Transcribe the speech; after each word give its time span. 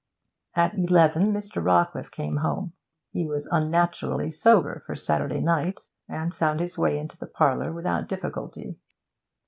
At 0.55 0.73
eleven 0.75 1.31
Mr. 1.31 1.63
Rawcliffe 1.63 2.09
came 2.09 2.37
home. 2.37 2.73
He 3.11 3.23
was 3.27 3.45
unnaturally 3.51 4.31
sober, 4.31 4.81
for 4.87 4.95
Saturday 4.95 5.41
night, 5.41 5.79
and 6.09 6.33
found 6.33 6.59
his 6.59 6.75
way 6.75 6.97
into 6.97 7.19
the 7.19 7.27
parlour 7.27 7.71
without 7.71 8.07
difficulty. 8.09 8.79